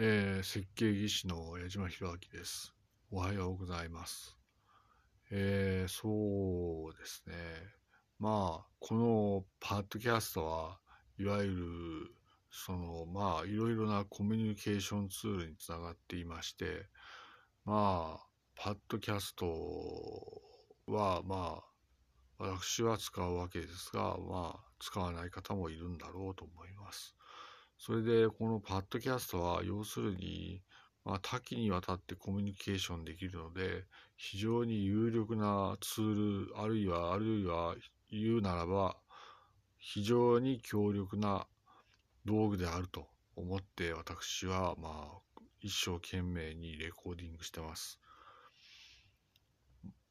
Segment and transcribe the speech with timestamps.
[0.00, 2.72] えー、設計技師の矢島博明です。
[3.10, 4.38] おはようございます。
[5.32, 7.34] えー、そうですね。
[8.20, 10.78] まあ、このパッドキャストは
[11.18, 12.14] いわゆる、
[12.48, 16.86] その、まあ、いろいろなコミュニケーションツールにつながっていまして、
[17.64, 19.46] まあ、パッドキャスト
[20.86, 21.64] は、まあ、
[22.38, 27.16] 私は使うわけですが、まあ、使わない方もいるんだろうと思います。
[27.78, 30.62] それで、このパッドキャストは、要するに、
[31.04, 33.86] まあ、多岐にわたってコミュニケーションできるので、
[34.16, 37.76] 非常に有力なツール、あるいは、あるいは
[38.10, 38.96] 言うならば、
[39.78, 41.46] 非常に強力な
[42.24, 48.00] 道具であると思って、私は、まあ、一生懸命にレコーディングしてます。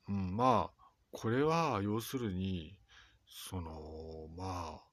[0.08, 2.80] うん、まあ、これは、要するに、
[3.28, 4.87] その、まあ、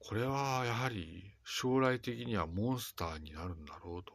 [0.00, 4.12] これはやはり将来的にはモンスターになるんだろうと。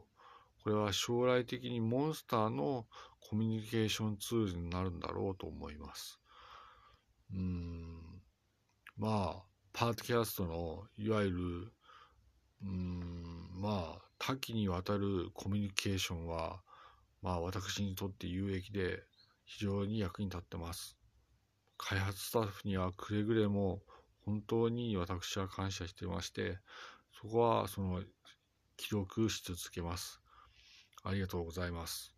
[0.63, 2.87] これは将来的にモンスターの
[3.19, 6.19] コミュニケーションツールになるんだろうと思います。
[7.33, 8.21] うん。
[8.97, 9.43] まあ、
[9.73, 11.73] パートキャストのいわゆる、
[12.63, 16.61] うん、まあ、多岐にわたるコミュニケーションは、
[17.21, 19.03] まあ私にとって有益で
[19.45, 20.97] 非常に役に立ってます。
[21.77, 23.81] 開発スタッフにはくれぐれも
[24.25, 26.57] 本当に私は感謝してまして、
[27.21, 28.03] そこはその
[28.75, 30.19] 記録し続けます。
[31.03, 32.13] ありがとうございます。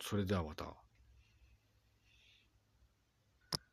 [0.00, 0.85] それではまた。